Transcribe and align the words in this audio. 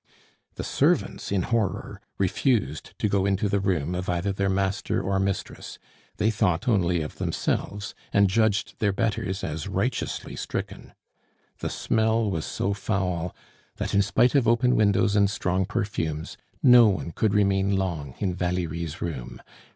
The 0.55 0.63
servants, 0.63 1.31
in 1.31 1.43
horror, 1.43 2.01
refused 2.17 2.97
to 2.97 3.07
go 3.07 3.27
into 3.27 3.47
the 3.47 3.59
room 3.59 3.93
of 3.93 4.09
either 4.09 4.31
their 4.33 4.49
master 4.49 4.99
or 4.99 5.19
mistress; 5.19 5.77
they 6.17 6.31
thought 6.31 6.67
only 6.67 7.03
of 7.03 7.19
themselves, 7.19 7.93
and 8.11 8.27
judged 8.27 8.79
their 8.79 8.91
betters 8.93 9.43
as 9.43 9.67
righteously 9.67 10.35
stricken. 10.37 10.93
The 11.59 11.69
smell 11.69 12.31
was 12.31 12.45
so 12.45 12.73
foul 12.73 13.35
that 13.75 13.93
in 13.93 14.01
spite 14.01 14.33
of 14.33 14.47
open 14.47 14.75
windows 14.75 15.15
and 15.15 15.29
strong 15.29 15.65
perfumes, 15.65 16.35
no 16.63 16.87
one 16.87 17.11
could 17.11 17.35
remain 17.35 17.75
long 17.77 18.15
in 18.17 18.33
Valerie's 18.33 19.03
room. 19.03 19.39